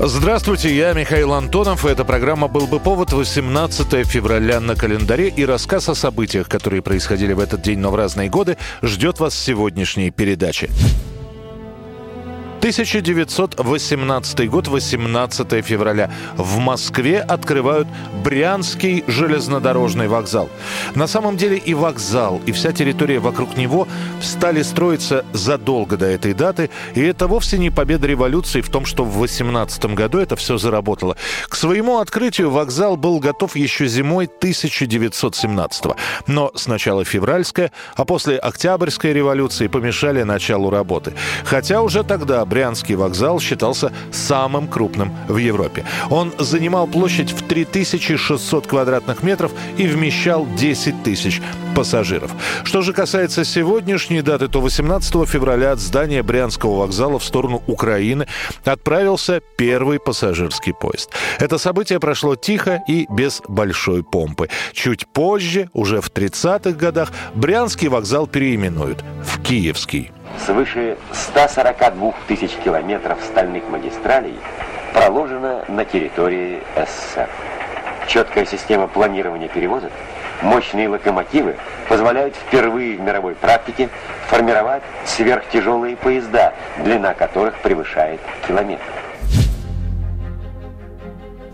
[0.00, 1.84] Здравствуйте, я Михаил Антонов.
[1.84, 5.28] и Эта программа «Был бы повод» 18 февраля на календаре.
[5.28, 9.34] И рассказ о событиях, которые происходили в этот день, но в разные годы, ждет вас
[9.34, 10.70] в сегодняшней передаче.
[12.68, 16.10] 1918 год, 18 февраля.
[16.36, 17.88] В Москве открывают
[18.22, 20.50] Брянский железнодорожный вокзал.
[20.94, 23.88] На самом деле и вокзал, и вся территория вокруг него
[24.20, 26.68] стали строиться задолго до этой даты.
[26.94, 31.16] И это вовсе не победа революции в том, что в 18 году это все заработало.
[31.48, 35.96] К своему открытию вокзал был готов еще зимой 1917 -го.
[36.26, 41.14] Но сначала февральская, а после Октябрьской революции помешали началу работы.
[41.44, 42.57] Хотя уже тогда Брянский
[42.96, 45.84] вокзал считался самым крупным в Европе.
[46.10, 51.40] Он занимал площадь в 3600 квадратных метров и вмещал 10 тысяч
[51.74, 52.32] пассажиров.
[52.64, 58.26] Что же касается сегодняшней даты, то 18 февраля от здания Брянского вокзала в сторону Украины
[58.64, 61.10] отправился первый пассажирский поезд.
[61.38, 64.48] Это событие прошло тихо и без большой помпы.
[64.72, 70.10] Чуть позже, уже в 30-х годах, Брянский вокзал переименуют в Киевский.
[70.48, 74.34] Свыше 142 тысяч километров стальных магистралей
[74.94, 77.28] проложено на территории СССР.
[78.06, 79.92] Четкая система планирования перевозок,
[80.40, 83.90] мощные локомотивы позволяют впервые в мировой практике
[84.28, 88.82] формировать сверхтяжелые поезда, длина которых превышает километр.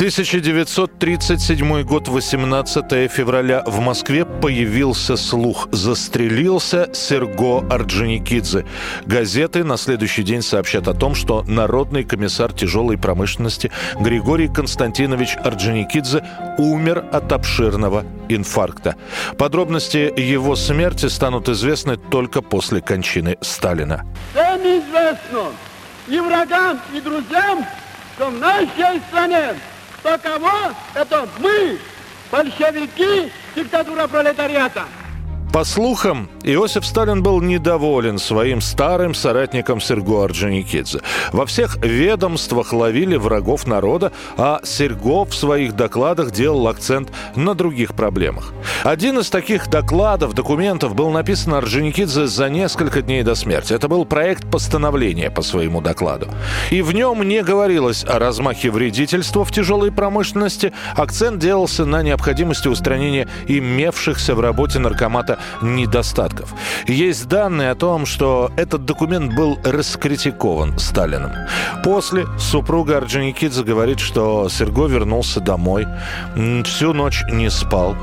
[0.00, 3.62] 1937 год, 18 февраля.
[3.66, 5.68] В Москве появился слух.
[5.72, 8.64] Застрелился Серго Орджоникидзе.
[9.04, 16.24] Газеты на следующий день сообщат о том, что народный комиссар тяжелой промышленности Григорий Константинович Орджоникидзе
[16.56, 18.96] умер от обширного инфаркта.
[19.36, 24.06] Подробности его смерти станут известны только после кончины Сталина.
[24.32, 25.52] Всем известно
[26.08, 27.66] и врагам, и друзьям,
[28.16, 29.56] что в нашей стране
[30.02, 31.78] таково это мы,
[32.30, 34.84] большевики, диктатура пролетариата.
[35.52, 41.00] По слухам, Иосиф Сталин был недоволен своим старым соратником Серго Орджоникидзе.
[41.32, 47.94] Во всех ведомствах ловили врагов народа, а Серго в своих докладах делал акцент на других
[47.94, 48.52] проблемах.
[48.84, 53.72] Один из таких докладов, документов был написан Орджоникидзе за несколько дней до смерти.
[53.72, 56.28] Это был проект постановления по своему докладу.
[56.70, 60.72] И в нем не говорилось о размахе вредительства в тяжелой промышленности.
[60.94, 66.54] Акцент делался на необходимости устранения имевшихся в работе наркомата недостатков.
[66.86, 71.32] Есть данные о том, что этот документ был раскритикован Сталиным.
[71.84, 75.86] После супруга Орджоникидзе говорит, что Серго вернулся домой,
[76.64, 77.96] всю ночь не спал.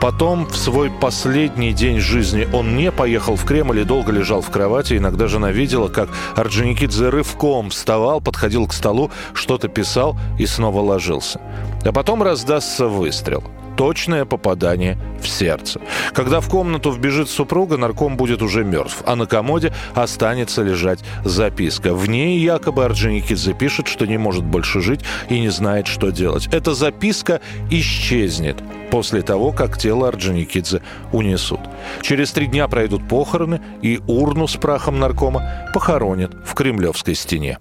[0.00, 4.48] Потом, в свой последний день жизни, он не поехал в Кремль и долго лежал в
[4.48, 4.96] кровати.
[4.96, 11.38] Иногда жена видела, как Орджоникидзе рывком вставал, подходил к столу, что-то писал и снова ложился.
[11.84, 13.44] А потом раздастся выстрел
[13.80, 15.80] точное попадание в сердце.
[16.12, 21.94] Когда в комнату вбежит супруга, нарком будет уже мертв, а на комоде останется лежать записка.
[21.94, 26.46] В ней якобы Орджоникидзе пишет, что не может больше жить и не знает, что делать.
[26.52, 28.58] Эта записка исчезнет
[28.90, 31.60] после того, как тело Орджоникидзе унесут.
[32.02, 37.56] Через три дня пройдут похороны, и урну с прахом наркома похоронят в Кремлевской стене.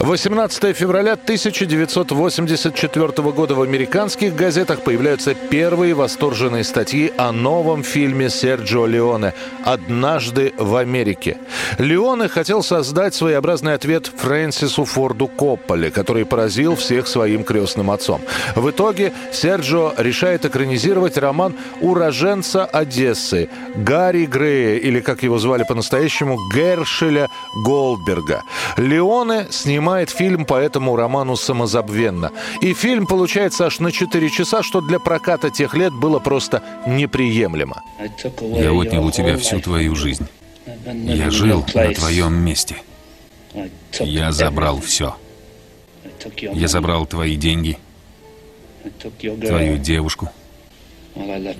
[0.00, 8.86] 18 февраля 1984 года в американских газетах появляются первые восторженные статьи о новом фильме Серджио
[8.86, 11.38] Леоне «Однажды в Америке».
[11.78, 18.20] Леоне хотел создать своеобразный ответ Фрэнсису Форду Копполе, который поразил всех своим крестным отцом.
[18.54, 26.38] В итоге Серджио решает экранизировать роман уроженца Одессы Гарри Грея, или, как его звали по-настоящему,
[26.54, 27.26] Гершеля
[27.64, 28.44] Голдберга.
[28.76, 32.30] Леоне снимает снимает фильм по этому роману самозабвенно.
[32.60, 37.82] И фильм получается аж на 4 часа, что для проката тех лет было просто неприемлемо.
[38.40, 40.26] Я отнял у тебя всю твою жизнь.
[40.84, 42.76] Я жил на твоем месте.
[43.98, 45.16] Я забрал все.
[46.32, 47.78] Я забрал твои деньги,
[49.22, 50.28] твою девушку.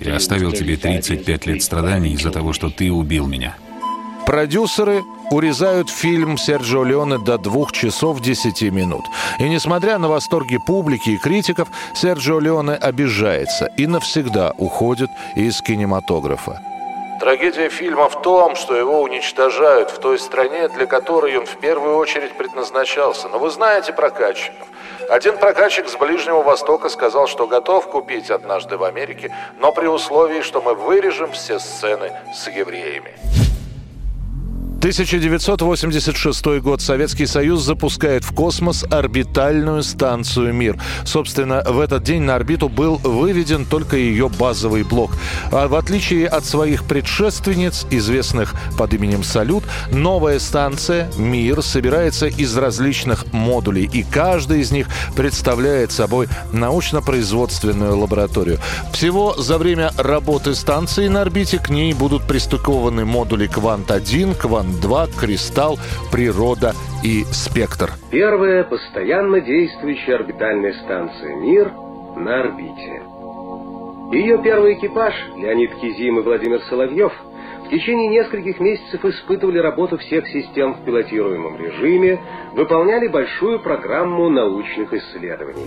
[0.01, 3.57] Я оставил тебе 35 лет страданий из-за того, что ты убил меня.
[4.27, 9.05] Продюсеры урезают фильм Серджио Леоне до двух часов 10 минут.
[9.39, 16.61] И несмотря на восторги публики и критиков, Серджио Леоне обижается и навсегда уходит из кинематографа.
[17.21, 21.97] Трагедия фильма в том, что его уничтожают в той стране, для которой он в первую
[21.97, 23.29] очередь предназначался.
[23.29, 24.69] Но вы знаете прокатчиков.
[25.11, 30.43] Один прокатчик с Ближнего Востока сказал, что готов купить однажды в Америке, но при условии,
[30.43, 33.15] что мы вырежем все сцены с евреями.
[34.89, 36.81] 1986 год.
[36.81, 40.81] Советский Союз запускает в космос орбитальную станцию «Мир».
[41.05, 45.11] Собственно, в этот день на орбиту был выведен только ее базовый блок.
[45.53, 52.57] А в отличие от своих предшественниц, известных под именем «Салют», новая станция «Мир» собирается из
[52.57, 58.59] различных модулей, и каждый из них представляет собой научно-производственную лабораторию.
[58.95, 65.07] Всего за время работы станции на орбите к ней будут пристыкованы модули «Квант-1», «Квант-2», 2,
[65.21, 65.79] кристалл,
[66.11, 66.73] природа
[67.03, 67.93] и спектр.
[68.11, 71.73] Первая постоянно действующая орбитальная станция «Мир»
[72.17, 73.03] на орбите.
[74.13, 77.13] Ее первый экипаж, Леонид Кизим и Владимир Соловьев–
[77.69, 82.19] в течение нескольких месяцев испытывали работу всех систем в пилотируемом режиме,
[82.55, 85.67] выполняли большую программу научных исследований.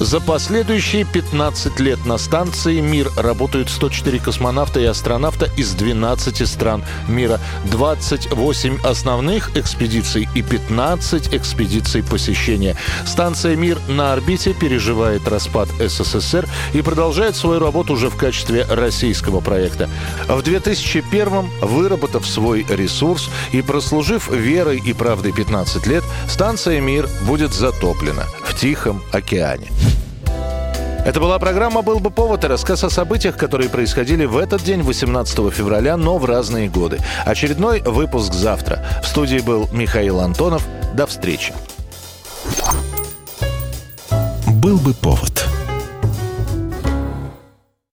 [0.00, 6.84] За последующие 15 лет на станции «Мир» работают 104 космонавта и астронавта из 12 стран
[7.08, 7.38] мира,
[7.70, 12.76] 28 основных экспедиций и 15 экспедиций посещения.
[13.06, 19.40] Станция «Мир» на орбите переживает распад СССР и продолжает свою работу уже в качестве российского
[19.40, 19.88] проекта.
[20.28, 27.06] В 2001 первым, выработав свой ресурс и прослужив верой и правдой 15 лет, станция «Мир»
[27.26, 29.68] будет затоплена в Тихом океане.
[31.04, 34.80] Это была программа «Был бы повод» и рассказ о событиях, которые происходили в этот день,
[34.80, 36.98] 18 февраля, но в разные годы.
[37.26, 38.82] Очередной выпуск завтра.
[39.02, 40.62] В студии был Михаил Антонов.
[40.94, 41.52] До встречи.
[44.46, 45.46] «Был бы повод»